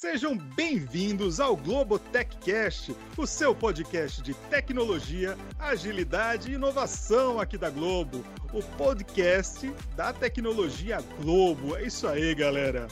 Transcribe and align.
Sejam 0.00 0.34
bem-vindos 0.34 1.40
ao 1.40 1.54
Globo 1.54 1.98
TechCast, 1.98 2.96
o 3.18 3.26
seu 3.26 3.54
podcast 3.54 4.22
de 4.22 4.32
tecnologia, 4.48 5.36
agilidade 5.58 6.50
e 6.50 6.54
inovação 6.54 7.38
aqui 7.38 7.58
da 7.58 7.68
Globo. 7.68 8.24
O 8.50 8.62
podcast 8.78 9.70
da 9.94 10.10
tecnologia 10.10 11.02
Globo. 11.20 11.76
É 11.76 11.84
isso 11.84 12.08
aí, 12.08 12.34
galera. 12.34 12.88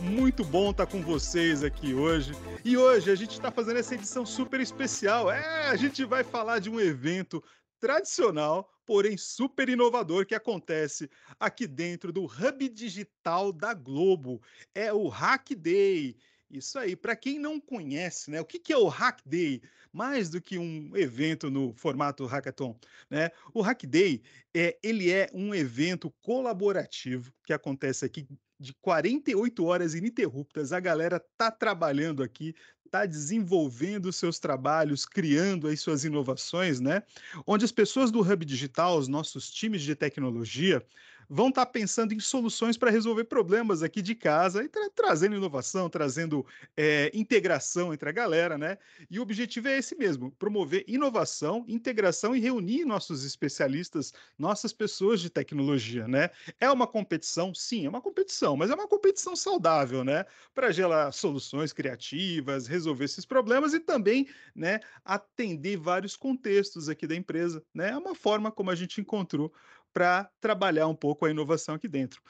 Muito 0.00 0.44
bom 0.44 0.72
estar 0.72 0.86
com 0.86 1.00
vocês 1.00 1.62
aqui 1.62 1.94
hoje. 1.94 2.32
E 2.64 2.76
hoje 2.76 3.08
a 3.08 3.14
gente 3.14 3.34
está 3.34 3.52
fazendo 3.52 3.78
essa 3.78 3.94
edição 3.94 4.26
super 4.26 4.58
especial. 4.58 5.30
É, 5.30 5.68
a 5.68 5.76
gente 5.76 6.04
vai 6.04 6.24
falar 6.24 6.58
de 6.58 6.68
um 6.68 6.80
evento 6.80 7.40
tradicional, 7.78 8.68
porém 8.84 9.16
super 9.16 9.68
inovador 9.68 10.26
que 10.26 10.34
acontece 10.34 11.08
aqui 11.38 11.68
dentro 11.68 12.12
do 12.12 12.24
Hub 12.24 12.68
Digital 12.68 13.52
da 13.52 13.72
Globo. 13.74 14.42
É 14.74 14.92
o 14.92 15.06
Hack 15.06 15.50
Day. 15.54 16.16
Isso 16.50 16.78
aí, 16.78 16.96
para 16.96 17.14
quem 17.14 17.38
não 17.38 17.60
conhece, 17.60 18.30
né, 18.30 18.40
o 18.40 18.44
que, 18.44 18.58
que 18.58 18.72
é 18.72 18.76
o 18.76 18.88
Hack 18.88 19.20
Day? 19.24 19.60
Mais 19.92 20.30
do 20.30 20.40
que 20.40 20.58
um 20.58 20.96
evento 20.96 21.50
no 21.50 21.72
formato 21.74 22.24
hackathon, 22.26 22.78
né? 23.10 23.30
O 23.52 23.62
Hack 23.62 23.84
Day 23.84 24.22
é, 24.54 24.78
ele 24.82 25.10
é 25.10 25.30
um 25.32 25.54
evento 25.54 26.10
colaborativo 26.22 27.32
que 27.44 27.52
acontece 27.52 28.04
aqui 28.04 28.26
de 28.60 28.74
48 28.74 29.64
horas 29.64 29.94
ininterruptas. 29.94 30.72
A 30.72 30.80
galera 30.80 31.24
tá 31.36 31.50
trabalhando 31.50 32.22
aqui, 32.22 32.54
tá 32.90 33.06
desenvolvendo 33.06 34.12
seus 34.12 34.38
trabalhos, 34.38 35.06
criando 35.06 35.68
as 35.68 35.80
suas 35.80 36.04
inovações, 36.04 36.80
né? 36.80 37.02
Onde 37.46 37.64
as 37.64 37.72
pessoas 37.72 38.10
do 38.10 38.20
Hub 38.20 38.44
Digital, 38.44 38.98
os 38.98 39.08
nossos 39.08 39.50
times 39.50 39.82
de 39.82 39.94
tecnologia, 39.94 40.84
vão 41.28 41.48
estar 41.48 41.66
tá 41.66 41.72
pensando 41.72 42.14
em 42.14 42.20
soluções 42.20 42.76
para 42.76 42.90
resolver 42.90 43.24
problemas 43.24 43.82
aqui 43.82 44.00
de 44.00 44.14
casa 44.14 44.64
e 44.64 44.68
tra 44.68 44.88
trazendo 44.90 45.36
inovação, 45.36 45.90
trazendo 45.90 46.46
é, 46.76 47.10
integração 47.14 47.92
entre 47.92 48.08
a 48.08 48.12
galera, 48.12 48.56
né? 48.56 48.78
E 49.10 49.18
o 49.18 49.22
objetivo 49.22 49.68
é 49.68 49.78
esse 49.78 49.94
mesmo: 49.96 50.30
promover 50.32 50.84
inovação, 50.86 51.64
integração 51.68 52.34
e 52.34 52.40
reunir 52.40 52.84
nossos 52.84 53.24
especialistas, 53.24 54.12
nossas 54.38 54.72
pessoas 54.72 55.20
de 55.20 55.30
tecnologia, 55.30 56.08
né? 56.08 56.30
É 56.58 56.70
uma 56.70 56.86
competição, 56.86 57.54
sim, 57.54 57.86
é 57.86 57.88
uma 57.88 58.00
competição, 58.00 58.56
mas 58.56 58.70
é 58.70 58.74
uma 58.74 58.88
competição 58.88 59.36
saudável, 59.36 60.02
né? 60.04 60.24
Para 60.54 60.70
gerar 60.70 61.12
soluções 61.12 61.72
criativas, 61.72 62.66
resolver 62.66 63.04
esses 63.04 63.24
problemas 63.26 63.74
e 63.74 63.80
também, 63.80 64.28
né, 64.54 64.80
atender 65.04 65.76
vários 65.76 66.16
contextos 66.16 66.88
aqui 66.88 67.06
da 67.06 67.14
empresa, 67.14 67.62
né? 67.74 67.90
É 67.90 67.96
uma 67.96 68.14
forma 68.14 68.50
como 68.50 68.70
a 68.70 68.74
gente 68.74 69.00
encontrou 69.00 69.52
para 69.92 70.30
trabalhar 70.40 70.86
um 70.86 70.94
pouco 70.94 71.26
a 71.26 71.30
inovação 71.30 71.74
aqui 71.74 71.88
dentro. 71.88 72.22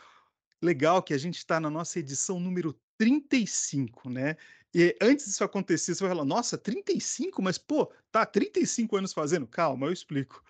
Legal 0.63 1.03
que 1.03 1.15
a 1.15 1.19
gente 1.19 1.39
está 1.39 1.61
na 1.61 1.71
nossa 1.71 1.99
edição 1.99 2.41
número 2.41 2.79
35, 2.99 4.11
né? 4.11 4.37
E 4.75 4.95
antes 5.01 5.27
disso 5.27 5.45
acontecer, 5.45 5.95
você 5.95 6.05
vai 6.05 6.11
falar, 6.11 6.25
nossa, 6.25 6.59
35? 6.59 7.41
Mas, 7.41 7.57
pô, 7.57 7.93
tá 8.11 8.27
35 8.27 8.97
anos 8.97 9.13
fazendo? 9.13 9.47
Calma, 9.47 9.87
eu 9.87 9.93
explico. 9.93 10.45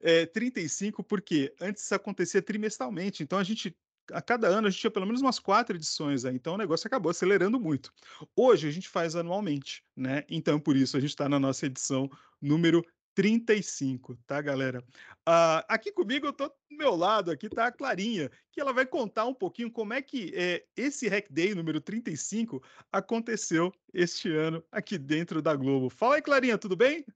É, 0.00 0.26
35 0.26 1.02
porque 1.02 1.54
antes 1.60 1.82
isso 1.82 1.94
acontecia 1.94 2.42
trimestralmente, 2.42 3.22
então 3.22 3.38
a 3.38 3.44
gente 3.44 3.74
a 4.12 4.20
cada 4.20 4.48
ano 4.48 4.66
a 4.66 4.70
gente 4.70 4.80
tinha 4.80 4.90
pelo 4.90 5.06
menos 5.06 5.22
umas 5.22 5.38
quatro 5.38 5.74
edições 5.74 6.26
aí, 6.26 6.34
então 6.34 6.54
o 6.54 6.58
negócio 6.58 6.86
acabou 6.86 7.08
acelerando 7.08 7.58
muito. 7.58 7.90
Hoje 8.36 8.68
a 8.68 8.70
gente 8.70 8.86
faz 8.86 9.16
anualmente, 9.16 9.82
né? 9.96 10.24
Então 10.28 10.60
por 10.60 10.76
isso 10.76 10.96
a 10.96 11.00
gente 11.00 11.10
está 11.10 11.26
na 11.26 11.40
nossa 11.40 11.64
edição 11.64 12.10
número 12.40 12.84
35, 13.14 14.16
tá, 14.26 14.40
galera? 14.40 14.84
Uh, 15.28 15.62
aqui 15.68 15.92
comigo, 15.92 16.26
eu 16.26 16.32
tô 16.32 16.48
do 16.48 16.54
meu 16.76 16.94
lado, 16.94 17.30
aqui 17.30 17.48
tá 17.48 17.66
a 17.66 17.72
Clarinha, 17.72 18.30
que 18.50 18.60
ela 18.60 18.72
vai 18.72 18.84
contar 18.84 19.24
um 19.24 19.34
pouquinho 19.34 19.70
como 19.70 19.92
é 19.92 20.02
que 20.02 20.32
é, 20.34 20.64
esse 20.76 21.08
Hack 21.08 21.28
Day 21.30 21.54
número 21.54 21.80
35 21.80 22.62
aconteceu 22.92 23.72
este 23.92 24.30
ano 24.30 24.62
aqui 24.70 24.98
dentro 24.98 25.40
da 25.40 25.54
Globo. 25.54 25.88
Fala 25.88 26.16
aí, 26.16 26.22
Clarinha, 26.22 26.58
tudo 26.58 26.76
bem? 26.76 27.06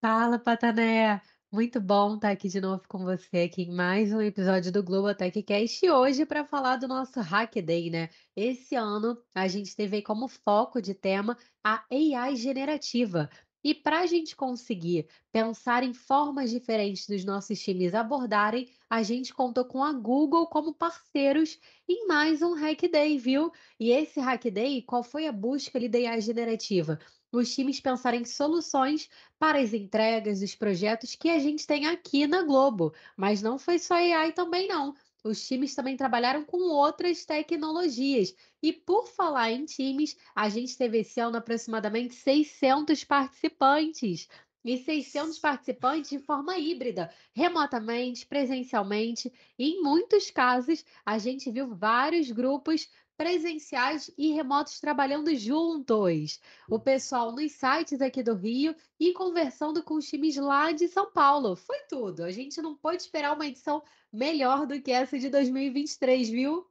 Fala, 0.00 0.38
Patané! 0.38 1.20
Muito 1.52 1.78
bom 1.82 2.14
estar 2.14 2.30
aqui 2.30 2.48
de 2.48 2.62
novo 2.62 2.82
com 2.88 3.04
você 3.04 3.40
aqui 3.40 3.64
em 3.64 3.74
mais 3.74 4.10
um 4.10 4.22
episódio 4.22 4.72
do 4.72 4.82
Globo 4.82 5.14
TechCast 5.14 5.84
e 5.84 5.90
hoje 5.90 6.24
para 6.24 6.46
falar 6.46 6.76
do 6.76 6.88
nosso 6.88 7.20
Hack 7.20 7.56
Day, 7.60 7.90
né? 7.90 8.08
Esse 8.34 8.74
ano 8.74 9.22
a 9.34 9.46
gente 9.46 9.76
teve 9.76 10.00
como 10.00 10.28
foco 10.28 10.80
de 10.80 10.94
tema 10.94 11.36
a 11.62 11.84
AI 11.90 12.36
generativa. 12.36 13.28
E 13.64 13.74
para 13.74 14.00
a 14.00 14.06
gente 14.06 14.34
conseguir 14.34 15.06
pensar 15.30 15.82
em 15.84 15.94
formas 15.94 16.50
diferentes 16.50 17.06
dos 17.06 17.24
nossos 17.24 17.60
times 17.60 17.94
abordarem, 17.94 18.68
a 18.90 19.02
gente 19.02 19.32
contou 19.32 19.64
com 19.64 19.82
a 19.84 19.92
Google 19.92 20.46
como 20.48 20.74
parceiros 20.74 21.58
em 21.88 22.06
mais 22.06 22.42
um 22.42 22.54
Hack 22.54 22.82
Day, 22.90 23.18
viu? 23.18 23.52
E 23.78 23.90
esse 23.90 24.20
Hack 24.20 24.44
Day, 24.50 24.82
qual 24.82 25.02
foi 25.02 25.26
a 25.26 25.32
busca 25.32 25.78
da 25.88 25.98
AI 25.98 26.20
generativa? 26.20 26.98
Os 27.32 27.54
times 27.54 27.80
pensarem 27.80 28.20
em 28.22 28.24
soluções 28.24 29.08
para 29.38 29.58
as 29.60 29.72
entregas 29.72 30.40
dos 30.40 30.54
projetos 30.54 31.14
que 31.14 31.30
a 31.30 31.38
gente 31.38 31.66
tem 31.66 31.86
aqui 31.86 32.26
na 32.26 32.42
Globo. 32.42 32.92
Mas 33.16 33.40
não 33.40 33.58
foi 33.58 33.78
só 33.78 33.94
AI 33.94 34.32
também, 34.32 34.68
não. 34.68 34.94
Os 35.24 35.46
times 35.46 35.74
também 35.74 35.96
trabalharam 35.96 36.44
com 36.44 36.58
outras 36.70 37.24
tecnologias. 37.24 38.34
E 38.62 38.72
por 38.72 39.06
falar 39.08 39.50
em 39.52 39.64
times, 39.64 40.16
a 40.34 40.48
gente 40.48 40.76
teve 40.76 40.98
esse 40.98 41.18
ano 41.20 41.36
aproximadamente 41.36 42.14
600 42.14 43.02
participantes. 43.04 44.28
E 44.64 44.78
600 44.78 45.38
participantes 45.38 46.10
de 46.10 46.18
forma 46.18 46.56
híbrida, 46.56 47.12
remotamente, 47.34 48.26
presencialmente. 48.26 49.32
E 49.58 49.70
em 49.70 49.82
muitos 49.82 50.30
casos, 50.30 50.84
a 51.04 51.18
gente 51.18 51.50
viu 51.50 51.74
vários 51.74 52.30
grupos 52.30 52.88
presenciais 53.16 54.10
e 54.18 54.32
remotos 54.32 54.80
trabalhando 54.80 55.34
juntos. 55.34 56.40
O 56.68 56.78
pessoal 56.78 57.32
nos 57.32 57.52
sites 57.52 58.00
aqui 58.00 58.22
do 58.22 58.34
Rio 58.34 58.74
e 58.98 59.12
conversando 59.12 59.82
com 59.82 59.94
os 59.94 60.08
times 60.08 60.36
lá 60.36 60.72
de 60.72 60.88
São 60.88 61.10
Paulo. 61.12 61.54
Foi 61.54 61.78
tudo. 61.88 62.24
A 62.24 62.30
gente 62.30 62.60
não 62.60 62.74
pôde 62.74 63.02
esperar 63.02 63.34
uma 63.34 63.46
edição 63.46 63.82
melhor 64.12 64.66
do 64.66 64.80
que 64.80 64.90
essa 64.90 65.18
de 65.18 65.28
2023, 65.28 66.30
viu? 66.30 66.66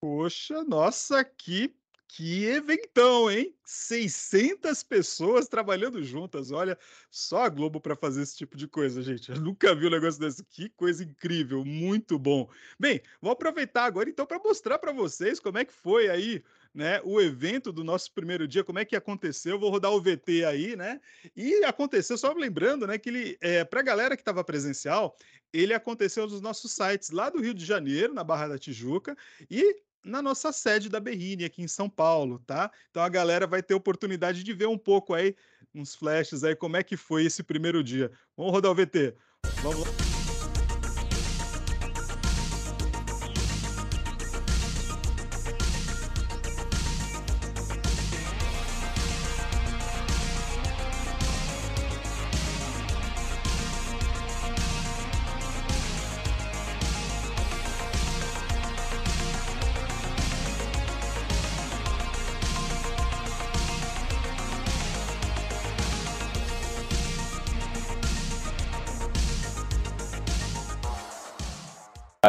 Poxa, 0.00 0.62
nossa, 0.64 1.24
que 1.24 1.74
que 2.08 2.44
eventão, 2.44 3.30
hein? 3.30 3.54
600 3.64 4.82
pessoas 4.82 5.48
trabalhando 5.48 6.02
juntas. 6.02 6.50
Olha, 6.50 6.78
só 7.10 7.44
a 7.44 7.48
Globo 7.48 7.80
para 7.80 7.96
fazer 7.96 8.22
esse 8.22 8.36
tipo 8.36 8.56
de 8.56 8.68
coisa, 8.68 9.02
gente. 9.02 9.30
Eu 9.30 9.40
nunca 9.40 9.74
vi 9.74 9.86
um 9.86 9.90
negócio 9.90 10.20
desse. 10.20 10.44
Que 10.44 10.68
coisa 10.70 11.02
incrível, 11.02 11.64
muito 11.64 12.18
bom. 12.18 12.48
Bem, 12.78 13.00
vou 13.20 13.32
aproveitar 13.32 13.84
agora 13.84 14.08
então 14.08 14.26
para 14.26 14.38
mostrar 14.38 14.78
para 14.78 14.92
vocês 14.92 15.40
como 15.40 15.58
é 15.58 15.64
que 15.64 15.72
foi 15.72 16.08
aí, 16.08 16.44
né, 16.72 17.00
o 17.04 17.20
evento 17.20 17.72
do 17.72 17.82
nosso 17.82 18.12
primeiro 18.12 18.46
dia, 18.46 18.62
como 18.62 18.78
é 18.78 18.84
que 18.84 18.94
aconteceu. 18.94 19.58
vou 19.58 19.70
rodar 19.70 19.92
o 19.92 20.00
VT 20.00 20.44
aí, 20.44 20.76
né? 20.76 21.00
E 21.34 21.64
aconteceu, 21.64 22.16
só 22.16 22.32
lembrando, 22.32 22.86
né, 22.86 22.98
que 22.98 23.08
ele, 23.08 23.38
é, 23.40 23.64
para 23.64 23.80
a 23.80 23.84
galera 23.84 24.16
que 24.16 24.22
estava 24.22 24.44
presencial, 24.44 25.16
ele 25.52 25.72
aconteceu 25.72 26.26
nos 26.26 26.40
nossos 26.40 26.72
sites 26.72 27.10
lá 27.10 27.30
do 27.30 27.40
Rio 27.40 27.54
de 27.54 27.64
Janeiro, 27.64 28.12
na 28.12 28.24
Barra 28.24 28.48
da 28.48 28.58
Tijuca, 28.58 29.16
e 29.50 29.82
na 30.04 30.20
nossa 30.20 30.52
sede 30.52 30.88
da 30.88 31.00
Berrine, 31.00 31.44
aqui 31.44 31.62
em 31.62 31.68
São 31.68 31.88
Paulo, 31.88 32.38
tá? 32.46 32.70
Então 32.90 33.02
a 33.02 33.08
galera 33.08 33.46
vai 33.46 33.62
ter 33.62 33.74
oportunidade 33.74 34.44
de 34.44 34.52
ver 34.52 34.66
um 34.66 34.78
pouco 34.78 35.14
aí, 35.14 35.34
uns 35.74 35.94
flashes 35.94 36.44
aí, 36.44 36.54
como 36.54 36.76
é 36.76 36.82
que 36.82 36.96
foi 36.96 37.24
esse 37.24 37.42
primeiro 37.42 37.82
dia. 37.82 38.10
Vamos 38.36 38.52
rodar 38.52 38.70
o 38.70 38.74
VT. 38.74 39.14
Vamos 39.62 39.80
lá. 39.80 40.13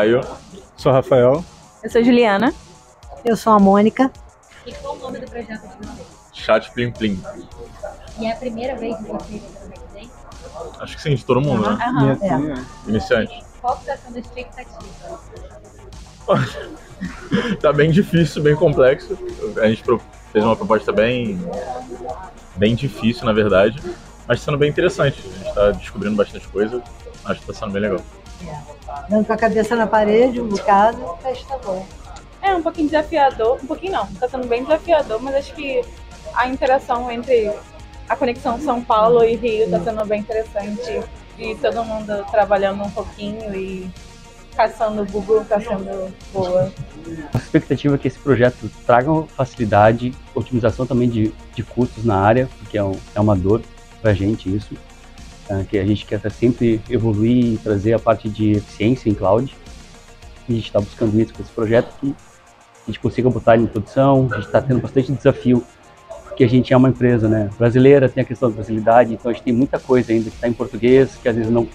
Caio. 0.06 0.22
Sou 0.78 0.92
Rafael. 0.92 1.44
Eu 1.84 1.90
sou 1.90 2.04
Juliana. 2.04 2.54
Eu 3.24 3.36
sou 3.36 3.54
a 3.54 3.60
Mônica. 3.60 4.12
E 4.66 4.72
qual 4.74 4.96
o 4.96 5.00
nome 5.00 5.19
do 5.19 5.25
projeto 5.25 5.62
de 5.62 5.88
vocês? 5.88 6.07
Chat 6.31 6.72
Plim 6.72 6.92
Plim. 6.92 7.19
E 8.19 8.25
é 8.25 8.34
a 8.34 8.36
primeira 8.36 8.75
vez 8.75 8.96
que 8.98 9.04
vocês 9.04 9.42
estão 9.42 9.68
aqui 9.68 10.10
Acho 10.80 10.96
que 10.96 11.02
sim, 11.02 11.16
de 11.16 11.25
todo 11.25 11.42
mundo, 11.42 11.69
né? 11.69 11.84
Aham. 11.84 12.19
É. 12.22 12.90
Iniciante. 12.90 13.44
Qual 13.60 13.75
está 13.78 13.98
sendo 13.98 14.18
a 14.18 14.19
expectativa? 14.19 14.80
tá 17.62 17.74
bem 17.74 17.90
difícil, 17.90 18.44
bem 18.44 18.56
complexo. 18.56 19.18
A 19.57 19.68
gente 19.68 19.84
fez 20.31 20.46
uma 20.46 20.56
proposta 20.56 20.92
bem, 20.92 21.40
bem 22.56 22.75
difícil, 22.75 23.25
na 23.25 23.34
verdade, 23.34 23.81
mas 24.28 24.40
sendo 24.40 24.57
bem 24.57 24.69
interessante. 24.69 25.19
A 25.19 25.38
gente 25.38 25.48
está 25.48 25.72
descobrindo 25.72 26.16
bastante 26.16 26.48
coisa. 26.48 26.81
Acho 27.25 27.42
que 27.42 27.52
está 27.52 27.66
sendo 27.66 27.74
bem 27.74 27.81
legal. 27.81 28.02
É. 28.44 29.10
Dando 29.10 29.26
com 29.26 29.34
a 29.34 29.38
cabeça 29.38 29.76
na 29.76 29.88
parede 29.88 30.42
um 30.42 30.48
bocado, 30.48 31.18
mas 31.24 31.42
tá 31.44 31.58
bom. 31.58 31.86
É 32.42 32.54
um 32.54 32.62
pouquinho 32.62 32.88
desafiador, 32.88 33.60
um 33.62 33.68
pouquinho 33.68 33.94
não, 33.94 34.08
tá 34.08 34.30
sendo 34.30 34.48
bem 34.48 34.64
desafiador, 34.64 35.22
mas 35.22 35.36
acho 35.36 35.56
que 35.56 35.82
a 36.34 36.48
interação 36.48 37.10
entre 37.12 37.52
a 38.08 38.16
conexão 38.16 38.60
São 38.60 38.84
Paulo 38.84 39.24
e 39.24 39.36
Rio 39.36 39.66
está 39.66 39.80
sendo 39.80 40.06
bem 40.06 40.22
interessante. 40.22 41.02
E 41.38 41.56
todo 41.56 41.84
mundo 41.84 42.26
trabalhando 42.32 42.84
um 42.84 42.90
pouquinho 42.90 43.54
e 43.54 43.90
caçando 44.56 45.02
o 45.02 45.06
Google 45.06 45.42
está 45.42 45.60
sendo 45.60 46.14
boa. 46.31 46.72
A 47.34 47.38
expectativa 47.38 47.96
é 47.96 47.98
que 47.98 48.08
esse 48.08 48.18
projeto 48.18 48.70
traga 48.86 49.12
facilidade, 49.36 50.14
otimização 50.34 50.86
também 50.86 51.10
de, 51.10 51.34
de 51.54 51.64
custos 51.64 52.06
na 52.06 52.18
área, 52.18 52.50
porque 52.60 52.78
é, 52.78 52.84
um, 52.84 52.98
é 53.14 53.20
uma 53.20 53.36
dor 53.36 53.62
para 54.02 54.12
a 54.12 54.14
gente 54.14 54.54
isso, 54.56 54.76
que 55.69 55.77
a 55.77 55.86
gente 55.86 56.06
quer 56.06 56.19
sempre 56.31 56.81
evoluir 56.89 57.53
e 57.53 57.57
trazer 57.57 57.94
a 57.94 58.00
parte 58.00 58.30
de 58.30 58.51
eficiência 58.53 59.09
em 59.09 59.13
cloud. 59.13 59.56
E 60.47 60.53
a 60.53 60.56
gente 60.56 60.65
está 60.65 60.80
buscando 60.80 61.19
isso 61.19 61.33
com 61.33 61.42
esse 61.42 61.51
projeto, 61.51 61.94
que 62.00 62.15
a 62.88 62.92
gente 62.92 63.00
consiga 63.00 63.30
botar 63.30 63.57
em 63.57 63.65
produção, 63.65 64.27
a 64.31 64.36
gente 64.36 64.45
está 64.45 64.62
tendo 64.62 64.80
bastante 64.80 65.12
desafio, 65.12 65.63
porque 66.25 66.44
a 66.44 66.50
gente 66.50 66.74
é 66.74 66.77
uma 66.77 66.89
empresa 66.89 67.27
né, 67.27 67.50
brasileira, 67.57 68.07
tem 68.07 68.21
a 68.21 68.25
questão 68.25 68.50
da 68.50 68.56
brasilidade, 68.56 69.13
então 69.13 69.31
a 69.31 69.33
gente 69.33 69.44
tem 69.44 69.53
muita 69.53 69.80
coisa 69.80 70.12
ainda 70.12 70.30
que 70.30 70.36
está 70.36 70.47
em 70.47 70.53
português, 70.53 71.15
que 71.15 71.27
às 71.27 71.36
vezes 71.36 71.51
não 71.51 71.68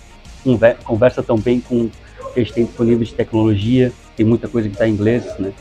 conversa 0.85 1.23
tão 1.23 1.37
bem 1.37 1.61
com 1.61 1.85
o 1.85 1.91
que 2.33 2.41
a 2.41 2.43
gente 2.45 2.53
tem 2.53 2.65
disponível 2.65 3.05
de 3.05 3.15
tecnologia, 3.15 3.93
tem 4.17 4.25
muita 4.25 4.47
coisa 4.49 4.69
que 4.69 4.75
está 4.75 4.87
em 4.87 4.93
inglês, 4.93 5.25
né, 5.39 5.53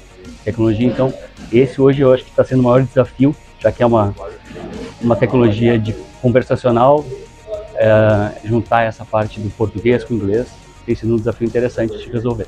tecnologia, 0.44 0.88
então 0.88 1.14
esse 1.52 1.82
hoje 1.82 2.02
eu 2.02 2.14
acho 2.14 2.24
que 2.24 2.30
está 2.30 2.44
sendo 2.44 2.60
o 2.60 2.64
maior 2.64 2.84
desafio, 2.84 3.36
já 3.60 3.72
que 3.72 3.82
é 3.82 3.86
uma, 3.86 4.14
uma 5.02 5.16
tecnologia 5.16 5.80
de 5.80 5.94
conversacional, 6.22 7.04
é, 7.80 8.42
juntar 8.44 8.84
essa 8.84 9.06
parte 9.06 9.40
do 9.40 9.50
português 9.52 10.04
com 10.04 10.14
o 10.14 10.18
inglês, 10.18 10.50
tem 10.86 10.94
sido 10.94 11.14
um 11.14 11.18
desafio 11.18 11.48
interessante 11.48 11.98
de 11.98 12.12
resolver. 12.12 12.48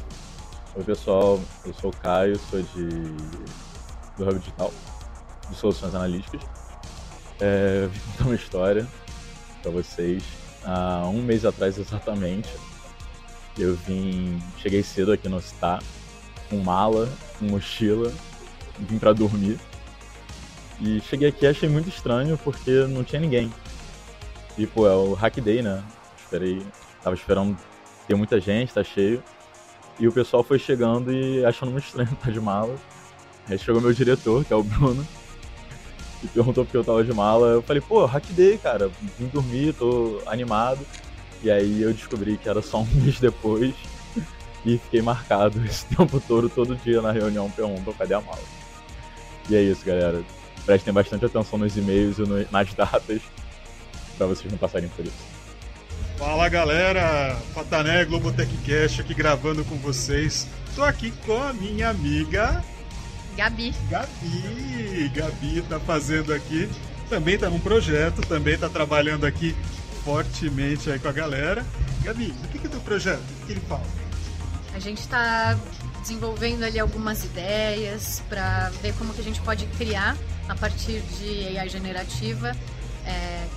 Oi 0.76 0.84
pessoal, 0.84 1.40
eu 1.66 1.74
sou 1.74 1.90
o 1.90 1.96
Caio, 1.96 2.38
sou 2.50 2.62
de 2.62 2.88
do 4.18 4.28
Hub 4.28 4.40
Digital, 4.40 4.74
de 5.50 5.56
Soluções 5.56 5.96
Analíticas. 5.96 6.42
É, 7.40 7.88
vim 7.90 8.00
contar 8.12 8.26
uma 8.26 8.36
história 8.36 8.88
para 9.62 9.72
vocês. 9.72 10.22
Há 10.66 11.08
um 11.08 11.22
mês 11.22 11.46
atrás 11.46 11.78
exatamente, 11.78 12.50
eu 13.58 13.76
vim, 13.88 14.38
cheguei 14.58 14.84
cedo 14.84 15.14
aqui 15.14 15.30
no 15.30 15.42
Citar, 15.42 15.82
com 16.50 16.58
mala, 16.58 17.10
com 17.40 17.46
mochila, 17.46 18.12
vim 18.80 19.00
para 19.00 19.14
dormir. 19.14 19.58
E 20.82 21.00
cheguei 21.02 21.30
aqui 21.30 21.48
achei 21.48 21.70
muito 21.70 21.88
estranho 21.88 22.38
porque 22.44 22.86
não 22.90 23.04
tinha 23.04 23.22
ninguém. 23.22 23.52
E 24.62 24.68
pô, 24.68 24.88
é 24.88 24.94
o 24.94 25.16
Hack 25.16 25.42
Day, 25.42 25.64
né? 25.64 25.84
Esperei, 26.16 26.62
tava 27.04 27.16
esperando 27.16 27.58
ter 28.08 28.14
muita 28.14 28.40
gente, 28.40 28.72
tá 28.72 28.84
cheio. 28.84 29.24
E 30.00 30.08
o 30.08 30.12
pessoal 30.12 30.44
foi 30.44 30.60
chegando 30.60 31.12
e 31.12 31.44
achando 31.44 31.72
muito 31.72 31.86
estranho 31.86 32.12
estar 32.14 32.30
de 32.32 32.40
mala. 32.40 32.76
Aí 33.50 33.58
chegou 33.58 33.82
meu 33.82 33.92
diretor, 33.92 34.46
que 34.46 34.54
é 34.54 34.56
o 34.56 34.62
Bruno, 34.62 35.04
e 36.24 36.28
perguntou 36.28 36.64
porque 36.64 36.78
eu 36.78 36.84
tava 36.84 37.04
de 37.04 37.12
mala. 37.12 37.48
Eu 37.48 37.64
falei, 37.64 37.82
pô, 37.82 38.06
hack 38.06 38.24
day, 38.34 38.60
cara, 38.60 38.92
vim 39.18 39.26
dormir, 39.30 39.74
tô 39.74 40.22
animado. 40.28 40.86
E 41.42 41.50
aí 41.50 41.82
eu 41.82 41.92
descobri 41.92 42.38
que 42.38 42.48
era 42.48 42.62
só 42.62 42.82
um 42.82 42.86
mês 43.02 43.20
depois. 43.20 43.74
E 44.64 44.78
fiquei 44.78 45.02
marcado 45.02 45.60
esse 45.66 45.88
tempo 45.88 46.22
todo, 46.28 46.48
todo 46.50 46.76
dia 46.76 47.02
na 47.02 47.12
reunião, 47.12 47.50
perguntou 47.50 47.96
cadê 47.96 48.14
a 48.14 48.22
mala. 48.22 48.38
E 49.50 49.56
é 49.56 49.64
isso, 49.64 49.84
galera. 49.84 50.22
Prestem 50.68 50.94
bastante 50.94 51.26
atenção 51.26 51.58
nos 51.58 51.76
e-mails 51.76 52.20
e 52.20 52.48
nas 52.52 52.72
datas, 52.76 53.24
para 54.22 54.28
vocês 54.28 54.52
não 54.52 54.60
passarem 54.60 54.88
por 54.90 55.04
isso. 55.04 55.18
Fala 56.16 56.48
galera, 56.48 57.36
Patané 57.56 58.06
Globotechcast 58.06 59.02
aqui 59.02 59.16
gravando 59.16 59.66
com 59.66 59.76
vocês. 59.78 60.48
Tô 60.76 60.84
aqui 60.84 61.12
com 61.26 61.42
a 61.42 61.52
minha 61.52 61.90
amiga 61.90 62.64
Gabi. 63.36 63.74
Gabi, 63.90 65.12
Gabi 65.16 65.64
tá 65.68 65.80
fazendo 65.80 66.32
aqui, 66.32 66.70
também 67.10 67.36
tá 67.36 67.50
num 67.50 67.60
projeto, 67.60 68.22
também 68.22 68.56
tá 68.56 68.70
trabalhando 68.70 69.26
aqui 69.26 69.56
fortemente 70.04 70.92
aí 70.92 71.00
com 71.00 71.08
a 71.08 71.12
galera. 71.12 71.66
Gabi, 72.04 72.36
o 72.44 72.48
que, 72.50 72.60
que 72.60 72.68
é 72.68 72.70
teu 72.70 72.82
projeto? 72.82 73.24
O 73.42 73.46
que 73.48 73.54
ele 73.54 73.62
fala? 73.62 73.84
A 74.76 74.80
gente 74.80 75.00
está 75.00 75.58
desenvolvendo 76.02 76.64
ali 76.64 76.80
algumas 76.80 77.24
ideias 77.24 78.22
para 78.30 78.70
ver 78.84 78.94
como 78.94 79.16
que 79.16 79.22
a 79.22 79.24
gente 79.24 79.42
pode 79.42 79.66
criar 79.78 80.16
a 80.48 80.54
partir 80.56 81.02
de 81.18 81.58
AI 81.58 81.68
generativa 81.70 82.56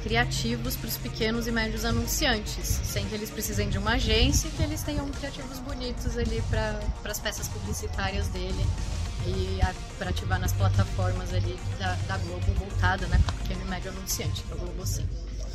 criativos 0.02 0.76
para 0.76 0.88
os 0.88 0.96
pequenos 0.96 1.46
e 1.46 1.52
médios 1.52 1.84
anunciantes, 1.84 2.66
sem 2.66 3.06
que 3.06 3.14
eles 3.14 3.30
precisem 3.30 3.68
de 3.68 3.78
uma 3.78 3.92
agência 3.92 4.48
e 4.48 4.50
que 4.50 4.62
eles 4.62 4.82
tenham 4.82 5.08
criativos 5.08 5.58
bonitos 5.60 6.16
ali 6.18 6.42
para 6.50 6.80
as 7.04 7.18
peças 7.18 7.48
publicitárias 7.48 8.28
dele 8.28 8.64
e 9.26 9.58
para 9.96 10.10
ativar 10.10 10.38
nas 10.38 10.52
plataformas 10.52 11.32
ali 11.32 11.58
da, 11.78 11.94
da 12.06 12.18
Globo 12.18 12.52
voltada, 12.54 13.06
né, 13.06 13.20
para 13.24 13.34
o 13.34 13.38
pequeno 13.38 13.62
e 13.62 13.68
médio 13.70 13.90
anunciante, 13.90 14.42
da 14.44 14.56
Globo 14.56 14.86
Sim. 14.86 15.08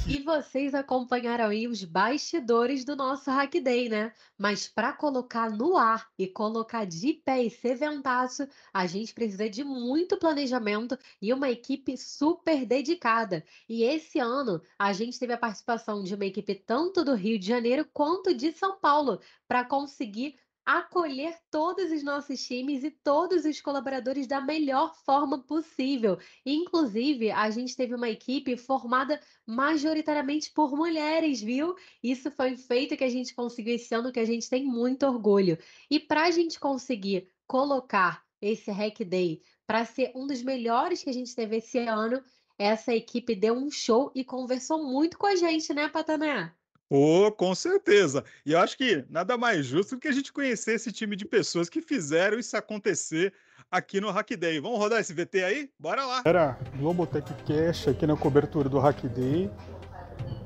E 0.08 0.22
vocês 0.24 0.74
acompanharam 0.74 1.46
aí 1.46 1.68
os 1.68 1.84
bastidores 1.84 2.84
do 2.84 2.96
nosso 2.96 3.30
Hack 3.30 3.54
Day, 3.62 3.90
né? 3.90 4.12
Mas 4.38 4.68
para 4.68 4.92
colocar 4.94 5.52
no 5.52 5.78
ar 5.78 6.10
e 6.18 6.26
colocar 6.26 6.86
de 6.86 7.14
pé 7.14 7.44
e 7.44 7.50
ser 7.50 7.76
ventaço, 7.76 8.48
a 8.74 8.88
gente 8.88 9.14
precisa 9.14 9.50
de 9.50 9.64
muito 9.64 10.18
planejamento 10.18 10.98
e 11.22 11.32
uma 11.32 11.50
equipe 11.50 11.96
super 11.96 12.66
dedicada. 12.66 13.44
E 13.68 13.84
esse 13.84 14.20
ano 14.20 14.62
a 14.78 14.94
gente 14.94 15.20
teve 15.20 15.34
a 15.34 15.38
participação 15.38 16.04
de 16.04 16.16
uma 16.16 16.26
equipe 16.26 16.56
tanto 16.56 17.04
do 17.04 17.14
Rio 17.14 17.38
de 17.38 17.46
Janeiro 17.46 17.88
quanto 17.94 18.34
de 18.34 18.52
São 18.52 18.80
Paulo 18.80 19.20
para 19.48 19.64
conseguir 19.64 20.36
acolher 20.70 21.36
todos 21.50 21.92
os 21.92 22.04
nossos 22.04 22.46
times 22.46 22.84
e 22.84 22.92
todos 22.92 23.44
os 23.44 23.60
colaboradores 23.60 24.28
da 24.28 24.40
melhor 24.40 24.94
forma 25.04 25.42
possível. 25.42 26.20
Inclusive, 26.46 27.32
a 27.32 27.50
gente 27.50 27.76
teve 27.76 27.96
uma 27.96 28.08
equipe 28.08 28.56
formada 28.56 29.20
majoritariamente 29.48 30.52
por 30.52 30.76
mulheres, 30.76 31.42
viu? 31.42 31.76
Isso 32.04 32.30
foi 32.30 32.54
um 32.54 32.58
feito 32.58 32.96
que 32.96 33.04
a 33.04 33.10
gente 33.10 33.34
conseguiu 33.34 33.74
esse 33.74 33.96
ano, 33.96 34.12
que 34.12 34.20
a 34.20 34.26
gente 34.26 34.48
tem 34.48 34.64
muito 34.64 35.08
orgulho. 35.08 35.58
E 35.90 36.00
para 36.00 36.26
a 36.26 36.32
gente 36.32 36.60
conseguir 36.60 37.28
colocar 37.48 38.24
esse 38.40 38.70
Hack 38.70 39.04
Day 39.04 39.42
para 39.66 39.84
ser 39.86 40.12
um 40.14 40.28
dos 40.28 40.44
melhores 40.44 41.02
que 41.02 41.10
a 41.10 41.14
gente 41.14 41.34
teve 41.34 41.58
esse 41.58 41.80
ano, 41.80 42.24
essa 42.60 42.94
equipe 42.94 43.34
deu 43.34 43.56
um 43.56 43.72
show 43.72 44.12
e 44.14 44.24
conversou 44.24 44.84
muito 44.84 45.18
com 45.18 45.26
a 45.26 45.36
gente, 45.36 45.74
né, 45.74 45.90
Patané? 45.90 46.54
Oh, 46.90 47.32
com 47.32 47.54
certeza. 47.54 48.24
E 48.46 48.54
eu 48.54 48.60
acho 48.60 48.76
que 48.76 49.06
nada 49.10 49.38
mais 49.38 49.66
justo 49.66 49.96
do 49.96 50.02
que 50.02 50.08
a 50.08 50.12
gente 50.12 50.34
conhecer 50.34 50.74
esse 50.74 50.92
time 50.92 51.16
de 51.16 51.26
pessoas 51.26 51.70
que 51.70 51.82
fizeram 51.82 52.40
isso 52.40 52.58
acontecer 52.58 53.32
aqui 53.70 54.02
no 54.02 54.10
Hack 54.10 54.32
Day. 54.32 54.60
Vamos 54.60 54.80
rodar 54.80 55.00
esse 55.00 55.14
VT 55.14 55.44
aí? 55.44 55.70
Bora 55.78 56.06
lá! 56.06 56.24
Era 56.26 56.58
Globotech 56.78 57.32
Cash 57.46 57.88
aqui 57.88 58.08
na 58.08 58.18
cobertura 58.18 58.68
do 58.68 58.80
Hack 58.80 59.04
Day. 59.04 59.52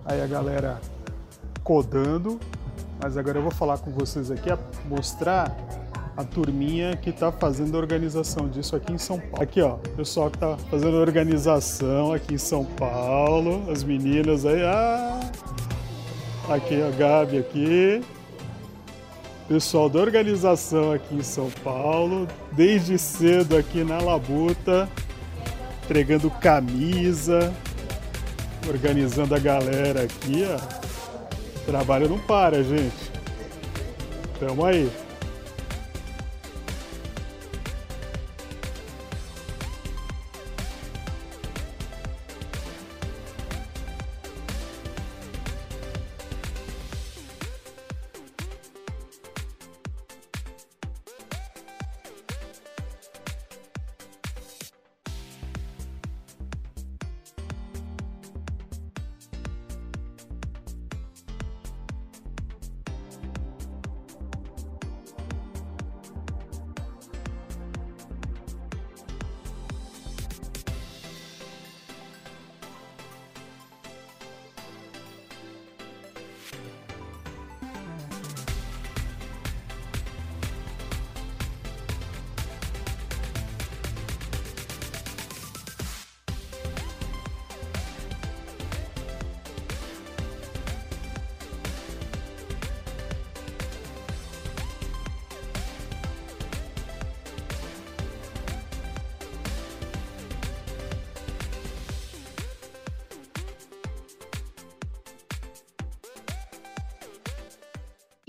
Aí 0.06 0.22
a 0.22 0.27
galera 0.27 0.82
codando. 1.63 2.39
Mas 3.01 3.17
agora 3.17 3.38
eu 3.38 3.41
vou 3.41 3.51
falar 3.51 3.77
com 3.77 3.91
vocês 3.91 4.29
aqui, 4.29 4.50
mostrar 4.86 5.56
a 6.15 6.24
turminha 6.24 6.96
que 6.96 7.10
está 7.10 7.32
fazendo 7.32 7.75
a 7.75 7.79
organização 7.79 8.48
disso 8.48 8.75
aqui 8.75 8.94
em 8.94 8.98
São 8.98 9.20
Paulo. 9.20 9.41
Aqui, 9.41 9.62
ó, 9.62 9.77
pessoal 9.96 10.29
que 10.29 10.38
está 10.38 10.58
fazendo 10.70 10.98
a 10.98 11.00
organização 11.00 12.13
aqui 12.13 12.36
em 12.36 12.38
São 12.38 12.63
Paulo, 12.63 13.70
as 13.72 13.84
meninas 13.84 14.46
aí, 14.46 14.62
ah, 14.63 15.20
Aqui 16.50 16.81
a 16.81 16.89
Gabi 16.89 17.38
aqui. 17.38 18.03
Pessoal 19.47 19.89
da 19.89 20.00
organização 20.00 20.91
aqui 20.91 21.15
em 21.15 21.23
São 21.23 21.50
Paulo, 21.63 22.27
desde 22.51 22.97
cedo 22.97 23.55
aqui 23.57 23.83
na 23.83 24.00
Labuta, 24.00 24.89
entregando 25.83 26.29
camisa, 26.29 27.53
organizando 28.67 29.35
a 29.35 29.39
galera 29.39 30.03
aqui, 30.03 30.43
ó. 30.45 30.57
O 31.59 31.65
trabalho 31.65 32.09
não 32.09 32.19
para, 32.19 32.63
gente. 32.63 33.12
Tamo 34.39 34.65
aí. 34.65 34.89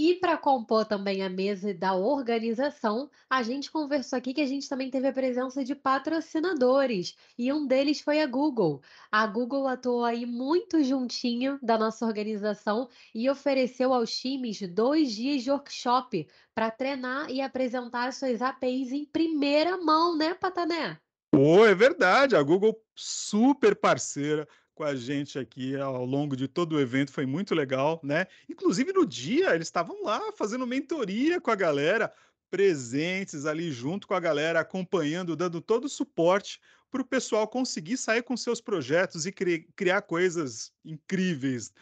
E 0.07 0.17
para 0.17 0.37
compor 0.37 0.85
também 0.85 1.23
a 1.23 1.31
mesa 1.31 1.73
da 1.73 1.95
organização, 1.95 3.09
a 3.27 3.43
gente 3.43 3.73
conversou 3.73 4.19
aqui 4.19 4.35
que 4.35 4.43
a 4.43 4.47
gente 4.47 4.69
também 4.69 4.91
teve 4.91 5.09
a 5.09 5.13
presença 5.15 5.65
de 5.65 5.75
patrocinadores, 5.75 7.17
e 7.39 7.51
um 7.51 7.67
deles 7.67 8.03
foi 8.03 8.21
a 8.21 8.27
Google. 8.27 8.83
A 9.11 9.27
Google 9.27 9.67
atuou 9.67 10.05
aí 10.05 10.27
muito 10.27 10.85
juntinho 10.85 11.59
da 11.63 11.79
nossa 11.79 12.05
organização 12.05 12.87
e 13.15 13.31
ofereceu 13.31 13.95
aos 13.95 14.15
times 14.15 14.61
dois 14.69 15.11
dias 15.11 15.43
de 15.43 15.51
workshop 15.51 16.29
para 16.55 16.71
treinar 16.71 17.31
e 17.31 17.41
apresentar 17.41 18.13
suas 18.13 18.43
APIs 18.43 18.93
em 18.93 19.07
primeira 19.07 19.79
mão, 19.79 20.19
né, 20.19 20.35
Patané? 20.35 21.01
Pô, 21.31 21.65
é 21.65 21.75
verdade, 21.75 22.37
a 22.37 22.43
Google 22.43 22.79
super 22.95 23.75
parceira 23.75 24.47
com 24.75 24.85
a 24.85 24.95
gente 24.95 25.38
aqui 25.38 25.76
ao 25.76 26.04
longo 26.04 26.37
de 26.37 26.49
todo 26.49 26.75
o 26.75 26.81
evento, 26.81 27.12
foi 27.12 27.26
muito 27.26 27.54
legal, 27.54 28.00
né? 28.02 28.26
Inclusive 28.49 28.93
no 28.93 29.07
dia 29.07 29.54
eles 29.54 29.69
estavam 29.69 30.02
lá 30.02 30.33
fazendo 30.33 30.66
mentoria 30.66 31.40
com 31.40 31.50
a 31.50 31.54
galera, 31.54 32.12
presentes 32.50 33.47
ali 33.47 33.71
junto 33.71 34.07
com 34.07 34.14
a 34.14 34.21
galera, 34.21 34.61
acompanhando, 34.61 35.37
dando 35.37 35.61
todo 35.61 35.87
o 35.87 35.88
suporte 35.88 36.61
para 36.90 37.02
o 37.02 37.04
pessoal 37.04 37.49
conseguir 37.49 37.97
sair 37.97 38.23
com 38.23 38.37
seus 38.37 38.61
projetos 38.61 39.26
e 39.26 39.33
cri 39.33 39.69
criar 39.75 40.02
coisas 40.02 40.73
incríveis. 40.85 41.73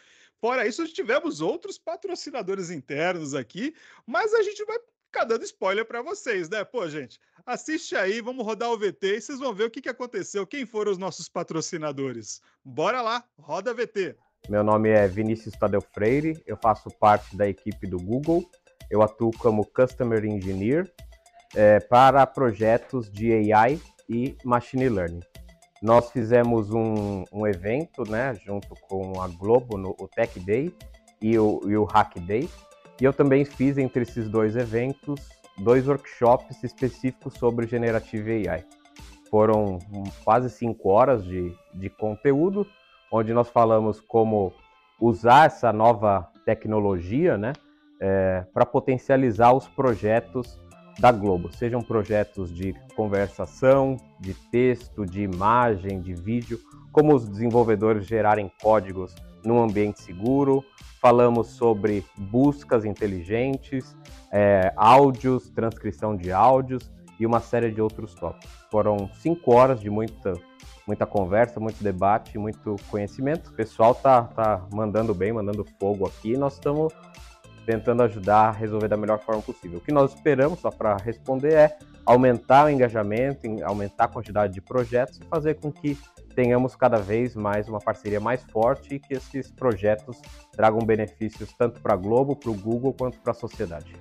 Fora 0.40 0.66
isso, 0.66 0.87
tivemos 0.88 1.40
outros 1.40 1.78
patrocinadores 1.78 2.70
internos 2.70 3.34
aqui, 3.34 3.75
mas 4.06 4.34
a 4.34 4.42
gente 4.42 4.64
vai 4.64 4.78
ficar 5.12 5.25
dando 5.25 5.45
spoiler 5.45 5.85
para 5.85 6.00
vocês, 6.00 6.49
né? 6.49 6.64
Pô, 6.64 6.88
gente, 6.88 7.21
assiste 7.45 7.95
aí, 7.95 8.23
vamos 8.23 8.47
rodar 8.47 8.71
o 8.71 8.78
VT 8.78 9.19
e 9.19 9.21
vocês 9.21 9.38
vão 9.38 9.52
ver 9.52 9.64
o 9.64 9.71
que, 9.71 9.83
que 9.83 9.88
aconteceu, 9.90 10.47
quem 10.47 10.64
foram 10.64 10.90
os 10.90 10.97
nossos 10.97 11.28
patrocinadores. 11.28 12.40
Bora 12.64 13.02
lá, 13.02 13.23
roda 13.38 13.75
VT. 13.75 14.16
Meu 14.49 14.64
nome 14.64 14.88
é 14.88 15.07
Vinícius 15.07 15.54
Tadeu 15.54 15.83
Freire, 15.83 16.42
eu 16.47 16.57
faço 16.57 16.88
parte 16.99 17.37
da 17.37 17.47
equipe 17.47 17.87
do 17.87 17.99
Google, 17.99 18.50
eu 18.90 19.02
atuo 19.02 19.31
como 19.38 19.66
Customer 19.66 20.25
Engineer 20.25 20.90
é, 21.54 21.78
para 21.78 22.26
projetos 22.26 23.11
de 23.11 23.52
AI 23.52 23.78
e 24.09 24.35
Machine 24.42 24.88
Learning. 24.88 25.21
Nós 25.83 26.11
fizemos 26.11 26.71
um, 26.71 27.25
um 27.31 27.47
evento, 27.47 28.09
né, 28.09 28.35
junto 28.47 28.75
com 28.88 29.21
a 29.21 29.28
Globo, 29.28 29.76
no 29.76 29.90
o 30.00 30.09
Tech 30.09 30.40
Day 30.40 30.75
e 31.21 31.38
o, 31.38 31.61
e 31.66 31.76
o 31.76 31.85
Hack 31.85 32.19
Day, 32.21 32.49
e 33.02 33.04
eu 33.04 33.12
também 33.12 33.44
fiz 33.44 33.78
entre 33.78 34.02
esses 34.02 34.28
dois 34.28 34.54
eventos 34.54 35.18
dois 35.59 35.88
workshops 35.88 36.62
específicos 36.62 37.35
sobre 37.35 37.66
Generative 37.66 38.49
AI. 38.49 38.64
Foram 39.28 39.80
quase 40.25 40.49
cinco 40.49 40.90
horas 40.90 41.25
de, 41.25 41.52
de 41.75 41.90
conteúdo, 41.90 42.64
onde 43.11 43.35
nós 43.35 43.49
falamos 43.49 44.00
como 44.00 44.52
usar 45.00 45.47
essa 45.47 45.73
nova 45.73 46.30
tecnologia 46.47 47.37
né, 47.37 47.52
é, 48.00 48.47
para 48.54 48.64
potencializar 48.64 49.52
os 49.52 49.66
projetos 49.66 50.61
da 51.00 51.11
Globo, 51.11 51.50
sejam 51.52 51.82
projetos 51.82 52.54
de 52.54 52.73
conversação, 52.94 53.97
de 54.21 54.32
texto, 54.32 55.04
de 55.04 55.23
imagem, 55.23 56.00
de 56.00 56.14
vídeo, 56.14 56.61
como 56.92 57.16
os 57.16 57.28
desenvolvedores 57.28 58.06
gerarem 58.06 58.49
códigos 58.62 59.12
num 59.44 59.62
ambiente 59.62 60.02
seguro, 60.02 60.64
falamos 61.00 61.49
sobre 61.49 62.04
buscas 62.16 62.84
inteligentes, 62.84 63.96
é, 64.30 64.72
áudios, 64.76 65.50
transcrição 65.50 66.16
de 66.16 66.32
áudios 66.32 66.90
e 67.18 67.26
uma 67.26 67.40
série 67.40 67.70
de 67.70 67.80
outros 67.80 68.14
tópicos. 68.14 68.50
Foram 68.70 69.11
cinco 69.14 69.54
horas 69.54 69.80
de 69.80 69.90
muita, 69.90 70.34
muita 70.87 71.04
conversa, 71.06 71.61
muito 71.61 71.82
debate, 71.82 72.38
muito 72.38 72.76
conhecimento. 72.90 73.50
O 73.50 73.54
pessoal 73.54 73.94
tá, 73.94 74.22
tá 74.22 74.66
mandando 74.72 75.14
bem, 75.14 75.32
mandando 75.32 75.64
fogo 75.78 76.06
aqui. 76.06 76.37
Nós 76.37 76.54
estamos 76.54 76.92
tentando 77.66 78.02
ajudar 78.02 78.49
a 78.49 78.50
resolver 78.50 78.88
da 78.88 78.96
melhor 78.96 79.20
forma 79.20 79.42
possível. 79.42 79.78
O 79.78 79.80
que 79.80 79.92
nós 79.92 80.14
esperamos, 80.14 80.61
só 80.61 80.70
para 80.70 80.96
responder, 80.96 81.54
é 81.54 81.78
aumentar 82.04 82.66
o 82.66 82.68
engajamento, 82.68 83.47
aumentar 83.64 84.04
a 84.04 84.09
quantidade 84.09 84.52
de 84.52 84.61
projetos 84.61 85.18
e 85.18 85.25
fazer 85.25 85.54
com 85.54 85.71
que 85.71 85.99
tenhamos 86.35 86.75
cada 86.75 86.99
vez 86.99 87.35
mais 87.37 87.68
uma 87.68 87.78
parceria 87.78 88.21
mais 88.21 88.42
forte 88.44 88.94
e 88.94 88.99
que 88.99 89.14
esses 89.14 89.50
projetos 89.50 90.21
tragam 90.52 90.80
benefícios 90.80 91.52
tanto 91.52 91.80
para 91.80 91.94
a 91.94 91.97
Globo, 91.97 92.35
para 92.35 92.50
o 92.50 92.54
Google, 92.54 92.92
quanto 92.92 93.18
para 93.21 93.32
a 93.32 93.35
sociedade. 93.35 93.94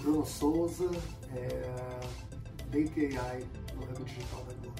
Bruno 0.00 0.24
Souza, 0.24 0.90
é, 1.34 1.46
Data 2.70 3.00
AI 3.00 3.44
no 3.74 3.86
Web 3.86 4.04
Digital 4.04 4.44
da 4.44 4.52
Globo. 4.54 4.76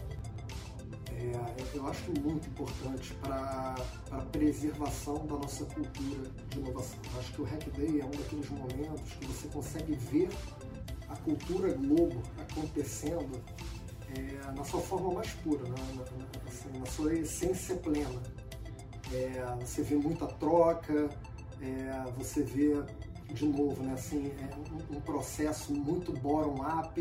É, 1.19 1.77
eu 1.77 1.87
acho 1.87 2.13
muito 2.21 2.47
importante 2.49 3.15
para 3.23 3.75
a 4.11 4.19
preservação 4.33 5.27
da 5.27 5.35
nossa 5.37 5.65
cultura 5.65 6.31
de 6.51 6.59
inovação. 6.59 6.99
Acho 7.19 7.33
que 7.33 7.41
o 7.41 7.45
Hack 7.45 7.65
Day 7.77 8.01
é 8.01 8.05
um 8.05 8.11
daqueles 8.11 8.51
momentos 8.51 9.13
que 9.15 9.27
você 9.27 9.49
consegue 9.49 9.95
ver 9.95 10.29
a 11.09 11.17
cultura 11.17 11.73
Globo 11.73 12.23
acontecendo 12.39 13.41
é, 14.17 14.53
na 14.53 14.65
sua 14.65 14.81
forma 14.81 15.13
mais 15.13 15.31
pura, 15.35 15.63
né? 15.65 15.75
na, 15.95 16.05
na, 16.19 16.27
assim, 16.47 16.79
na 16.79 16.87
sua 16.87 17.15
essência 17.15 17.77
plena. 17.77 18.23
É, 19.13 19.57
você 19.61 19.83
vê 19.83 19.95
muita 19.97 20.27
troca, 20.27 21.09
é, 21.61 22.11
você 22.17 22.43
vê, 22.43 22.83
de 23.33 23.47
novo, 23.47 23.83
né, 23.83 23.95
assim, 23.95 24.33
é 24.41 24.93
um, 24.93 24.97
um, 24.97 25.01
processo 25.01 25.73
muito 25.73 26.13
bottom-up, 26.13 27.01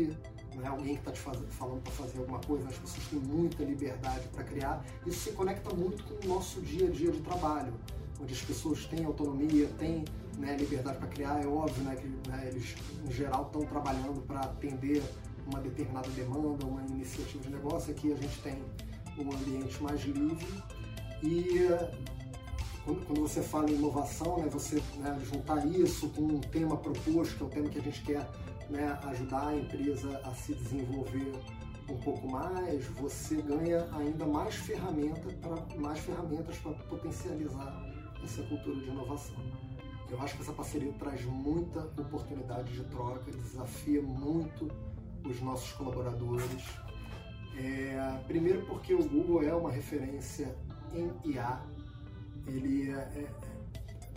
né, 0.54 0.68
alguém 0.68 0.94
que 0.94 1.00
está 1.00 1.12
te 1.12 1.20
falando 1.20 1.82
para 1.82 1.92
fazer 1.92 2.18
alguma 2.18 2.40
coisa, 2.40 2.68
as 2.68 2.78
pessoas 2.78 3.06
têm 3.08 3.18
muita 3.18 3.64
liberdade 3.64 4.26
para 4.28 4.44
criar. 4.44 4.84
Isso 5.04 5.30
se 5.30 5.32
conecta 5.32 5.74
muito 5.74 6.04
com 6.04 6.26
o 6.26 6.28
nosso 6.28 6.60
dia 6.60 6.86
a 6.86 6.90
dia 6.90 7.10
de 7.10 7.20
trabalho, 7.20 7.74
onde 8.20 8.32
as 8.32 8.40
pessoas 8.40 8.86
têm 8.86 9.04
autonomia, 9.04 9.68
têm 9.78 10.04
né, 10.36 10.56
liberdade 10.56 10.98
para 10.98 11.08
criar. 11.08 11.42
É 11.42 11.46
óbvio 11.46 11.82
né, 11.84 11.96
que 11.96 12.06
né, 12.28 12.48
eles, 12.50 12.74
em 13.04 13.12
geral, 13.12 13.46
estão 13.46 13.62
trabalhando 13.62 14.20
para 14.22 14.40
atender 14.40 15.02
uma 15.46 15.60
determinada 15.60 16.08
demanda, 16.10 16.66
uma 16.66 16.82
iniciativa 16.82 17.44
de 17.44 17.50
negócio. 17.50 17.92
Aqui 17.92 18.12
a 18.12 18.16
gente 18.16 18.40
tem 18.42 18.62
um 19.18 19.32
ambiente 19.32 19.82
mais 19.82 20.02
livre 20.02 20.46
e 21.22 21.68
quando, 22.84 23.20
você 23.20 23.42
fala 23.42 23.68
em 23.70 23.74
inovação, 23.74 24.38
né, 24.38 24.48
você 24.48 24.82
né, 24.98 25.18
juntar 25.24 25.66
isso 25.66 26.08
com 26.10 26.22
um 26.22 26.40
tema 26.40 26.76
proposto, 26.76 27.36
que 27.36 27.42
é 27.42 27.46
o 27.46 27.50
tema 27.50 27.68
que 27.68 27.78
a 27.78 27.82
gente 27.82 28.02
quer 28.02 28.30
né, 28.70 28.98
ajudar 29.04 29.48
a 29.48 29.56
empresa 29.56 30.20
a 30.24 30.32
se 30.34 30.54
desenvolver 30.54 31.32
um 31.88 31.96
pouco 31.98 32.28
mais, 32.28 32.84
você 33.00 33.36
ganha 33.42 33.88
ainda 33.92 34.26
mais 34.26 34.54
ferramenta 34.54 35.28
para 35.40 35.78
mais 35.78 35.98
ferramentas 36.00 36.58
para 36.58 36.72
potencializar 36.72 37.80
essa 38.22 38.42
cultura 38.42 38.80
de 38.80 38.88
inovação. 38.88 39.36
Eu 40.10 40.20
acho 40.20 40.36
que 40.36 40.42
essa 40.42 40.52
parceria 40.52 40.92
traz 40.92 41.24
muita 41.24 41.80
oportunidade 42.00 42.72
de 42.72 42.84
troca, 42.84 43.30
desafia 43.30 44.00
muito 44.00 44.70
os 45.24 45.40
nossos 45.40 45.72
colaboradores. 45.72 46.62
É, 47.56 48.20
primeiro 48.26 48.64
porque 48.66 48.94
o 48.94 49.08
Google 49.08 49.42
é 49.42 49.54
uma 49.54 49.70
referência 49.70 50.54
em 50.92 51.30
IA, 51.30 51.60
ele 52.46 52.90
é, 52.90 52.94
é, 52.94 53.26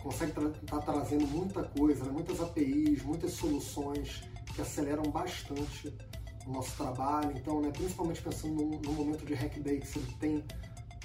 consegue 0.02 0.32
estar 0.32 0.50
tá 0.66 0.78
trazendo 0.80 1.26
muita 1.26 1.64
coisa, 1.64 2.04
né? 2.04 2.10
muitas 2.10 2.40
APIs, 2.40 3.02
muitas 3.02 3.32
soluções 3.32 4.22
que 4.54 4.60
aceleram 4.60 5.02
bastante 5.04 5.92
o 6.46 6.52
nosso 6.52 6.76
trabalho. 6.76 7.32
Então, 7.36 7.60
né, 7.60 7.70
principalmente 7.70 8.22
pensando 8.22 8.54
no, 8.54 8.80
no, 8.80 8.92
momento 8.92 9.24
de 9.24 9.34
Hack 9.34 9.58
Day, 9.60 9.80
que 9.80 9.86
você 9.86 10.00
tem 10.18 10.44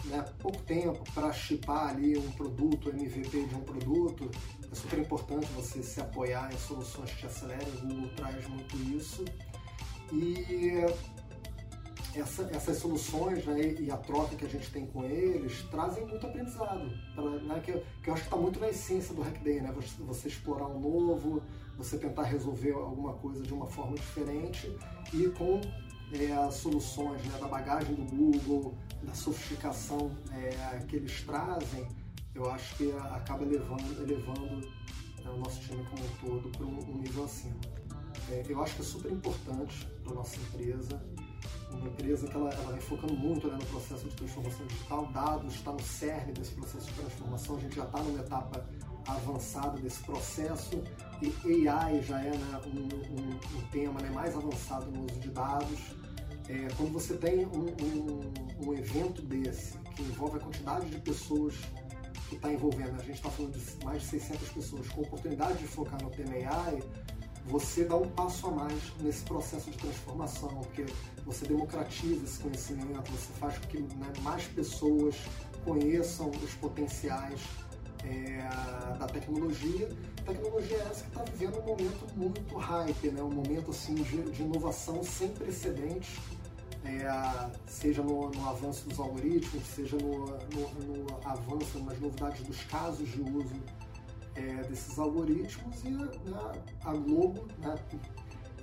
né, 0.06 0.24
pouco 0.40 0.62
tempo 0.64 1.04
para 1.14 1.32
chipar 1.34 1.90
ali 1.90 2.18
um 2.18 2.32
produto, 2.32 2.90
MVP 2.90 3.46
de 3.46 3.56
um 3.56 3.62
produto, 3.62 4.30
é 4.76 4.78
super 4.78 5.00
importante 5.00 5.48
você 5.56 5.82
se 5.82 6.02
apoiar 6.02 6.54
em 6.54 6.58
soluções 6.58 7.10
que 7.12 7.20
te 7.20 7.26
acelerem. 7.26 7.66
O 7.76 7.88
Google 7.88 8.10
traz 8.18 8.46
muito 8.50 8.76
isso. 8.94 9.24
E 10.12 10.84
essa, 12.14 12.44
essas 12.54 12.78
soluções 12.78 13.46
né, 13.46 13.74
e 13.80 13.90
a 13.90 13.96
troca 13.96 14.36
que 14.36 14.46
a 14.46 14.50
gente 14.50 14.70
tem 14.72 14.86
com 14.86 15.06
eles 15.06 15.64
trazem 15.72 16.06
muito 16.06 16.28
aprendizado, 16.28 16.92
pra, 17.14 17.24
né, 17.24 17.62
que, 17.64 17.72
que, 17.72 18.10
eu 18.10 18.14
acho 18.14 18.24
que 18.24 18.28
está 18.28 18.38
muito 18.38 18.60
na 18.60 18.70
essência 18.70 19.16
do 19.16 19.22
Hack 19.22 19.42
Day, 19.42 19.62
né? 19.62 19.72
Você, 19.74 20.04
você, 20.04 20.28
explorar 20.28 20.68
um 20.68 20.80
novo, 20.80 21.42
você 21.78 21.98
tentar 21.98 22.24
resolver 22.24 22.74
alguma 22.74 23.14
coisa 23.14 23.42
de 23.42 23.54
uma 23.54 23.68
forma 23.68 23.96
diferente 23.96 24.78
e 25.14 25.30
com 25.30 25.62
é, 26.14 26.52
soluções 26.52 27.24
né, 27.26 27.38
da 27.40 27.48
bagagem 27.48 27.96
do 27.96 28.04
Google, 28.04 28.76
da 29.04 29.14
sofisticação 29.14 30.12
é, 30.32 30.80
que 30.86 30.98
eles 30.98 31.22
trazem, 31.24 31.88
eu 32.36 32.52
acho 32.52 32.76
que 32.76 32.92
acaba 32.92 33.44
elevando, 33.44 33.84
elevando 34.02 34.56
né, 35.24 35.32
o 35.32 35.38
nosso 35.38 35.60
time 35.62 35.84
como 35.86 36.04
um 36.04 36.42
todo 36.42 36.50
para 36.58 36.66
um 36.66 36.98
nível 36.98 37.24
acima. 37.24 37.56
É, 38.30 38.44
eu 38.48 38.62
acho 38.62 38.76
que 38.76 38.82
é 38.82 38.86
super 38.86 39.12
importante 39.12 39.88
para 40.04 40.12
a 40.12 40.16
nossa 40.16 40.38
empresa, 40.38 41.02
uma 41.72 41.88
empresa 41.88 42.28
que 42.28 42.36
ela, 42.36 42.50
ela 42.52 42.72
vem 42.72 42.82
focando 42.82 43.14
muito 43.14 43.48
né, 43.48 43.58
no 43.60 43.66
processo 43.68 44.08
de 44.08 44.16
transformação 44.16 44.66
digital, 44.68 45.06
dados 45.08 45.54
está 45.54 45.72
no 45.72 45.82
cerne 45.82 46.34
desse 46.34 46.52
processo 46.52 46.88
de 46.88 46.94
transformação, 46.94 47.58
a 47.58 47.60
gente 47.60 47.76
já 47.76 47.86
está 47.86 48.02
numa 48.02 48.20
etapa 48.20 48.66
avançada 49.08 49.80
desse 49.80 50.04
processo 50.04 50.82
e 51.22 51.68
AI 51.68 52.02
já 52.02 52.20
é 52.22 52.32
né, 52.32 52.62
um, 52.66 52.80
um, 52.80 53.60
um, 53.60 53.68
tema 53.72 54.02
né, 54.02 54.10
mais 54.10 54.36
avançado 54.36 54.90
no 54.92 55.06
uso 55.06 55.20
de 55.20 55.30
dados. 55.30 55.80
É, 56.50 56.68
quando 56.78 56.92
você 56.92 57.16
tem 57.16 57.46
um, 57.46 58.68
um, 58.68 58.74
evento 58.74 59.22
desse, 59.22 59.78
que 59.96 60.04
envolve 60.04 60.38
a 60.38 60.40
quantidade 60.40 60.90
de 60.90 61.00
pessoas 61.00 61.56
que 62.36 62.48
está 62.48 62.52
envolvendo, 62.52 62.96
a 62.96 63.04
gente 63.04 63.16
está 63.16 63.30
falando 63.30 63.54
de 63.54 63.86
mais 63.86 64.02
de 64.02 64.08
600 64.10 64.50
pessoas, 64.50 64.90
com 64.90 65.02
oportunidade 65.02 65.58
de 65.58 65.68
focar 65.68 66.00
no 66.02 66.10
AI, 66.10 66.84
você 67.48 67.84
dá 67.86 67.96
um 67.96 68.08
passo 68.10 68.48
a 68.48 68.52
mais 68.52 68.82
nesse 69.00 69.24
processo 69.24 69.70
de 69.70 69.78
transformação, 69.78 70.50
porque 70.50 70.86
você 71.26 71.46
democratiza 71.46 72.24
esse 72.24 72.40
conhecimento, 72.40 73.12
você 73.12 73.34
faz 73.40 73.58
com 73.60 73.68
que 73.68 73.82
né, 73.82 74.14
mais 74.22 74.44
pessoas 74.48 75.16
conheçam 75.64 76.30
os 76.30 76.54
potenciais 76.56 77.40
é, 78.04 78.98
da 78.98 79.06
tecnologia. 79.08 79.90
Tecnologia 80.26 80.78
essa 80.78 81.04
que 81.04 81.10
está 81.10 81.24
vivendo 81.24 81.60
um 81.60 81.66
momento 81.66 82.18
muito 82.18 82.56
hype, 82.56 83.10
né? 83.10 83.22
um 83.22 83.32
momento 83.32 83.70
assim, 83.70 83.94
de, 83.94 84.24
de 84.24 84.42
inovação 84.42 85.04
sem 85.04 85.30
precedentes, 85.30 86.18
é, 86.86 87.52
seja 87.68 88.02
no, 88.02 88.30
no, 88.30 88.50
avanço 88.50 88.88
dos 88.88 89.00
algoritmos, 89.00 89.66
seja 89.66 89.98
no, 89.98 90.26
no, 90.28 91.04
no 91.04 91.28
avanço 91.28 91.80
nas 91.80 92.00
novidades 92.00 92.46
dos 92.46 92.64
casos 92.66 93.10
de 93.10 93.22
uso 93.22 93.56
é, 94.36 94.64
desses 94.64 94.98
algoritmos 95.00 95.84
e 95.84 95.90
né, 95.90 96.08
a 96.84 96.94
Globo, 96.94 97.48
né, 97.60 97.76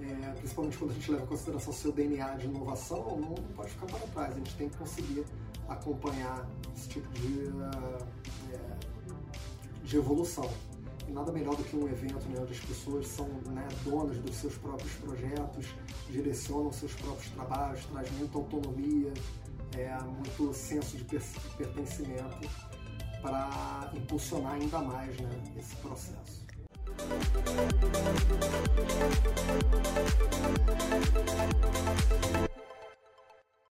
é, 0.00 0.32
principalmente 0.34 0.78
quando 0.78 0.90
a 0.90 0.94
gente 0.94 1.10
leva 1.10 1.24
em 1.24 1.26
consideração 1.26 1.72
seu 1.72 1.92
DNA 1.92 2.34
de 2.36 2.46
inovação, 2.46 3.20
não, 3.20 3.30
não, 3.30 3.34
pode 3.54 3.70
ficar 3.70 3.86
para 3.86 4.06
trás. 4.08 4.34
A 4.34 4.38
gente 4.38 4.54
tem 4.56 4.68
que 4.68 4.76
conseguir 4.76 5.24
acompanhar 5.68 6.48
esse 6.76 6.88
tipo 6.88 7.08
de, 7.12 7.48
é, 8.52 9.84
de 9.84 9.96
evolução. 9.96 10.50
Nada 11.08 11.30
melhor 11.30 11.54
do 11.56 11.64
que 11.64 11.76
um 11.76 11.86
evento 11.88 12.26
né, 12.28 12.40
onde 12.40 12.52
as 12.52 12.60
pessoas 12.60 13.06
são 13.06 13.28
né, 13.50 13.66
donas 13.84 14.16
dos 14.18 14.34
seus 14.34 14.56
próprios 14.56 14.92
projetos, 14.94 15.66
direcionam 16.10 16.72
seus 16.72 16.92
próprios 16.94 17.30
trabalhos, 17.30 17.84
traz 17.86 18.10
muita 18.12 18.38
autonomia, 18.38 19.12
é, 19.76 20.02
muito 20.02 20.54
senso 20.54 20.96
de 20.96 21.04
pertencimento 21.04 22.48
para 23.20 23.90
impulsionar 23.94 24.54
ainda 24.54 24.78
mais 24.80 25.18
né, 25.20 25.30
esse 25.56 25.76
processo. 25.76 26.42